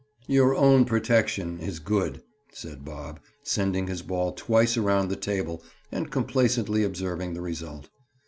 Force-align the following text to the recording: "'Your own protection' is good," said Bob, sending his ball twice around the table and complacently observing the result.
"'Your 0.25 0.55
own 0.55 0.83
protection' 0.85 1.59
is 1.59 1.77
good," 1.77 2.23
said 2.51 2.83
Bob, 2.83 3.19
sending 3.43 3.85
his 3.85 4.01
ball 4.01 4.31
twice 4.31 4.75
around 4.75 5.09
the 5.09 5.15
table 5.15 5.61
and 5.91 6.09
complacently 6.09 6.83
observing 6.83 7.35
the 7.35 7.41
result. 7.41 7.87